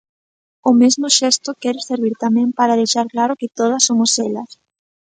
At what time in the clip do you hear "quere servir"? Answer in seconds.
1.61-2.15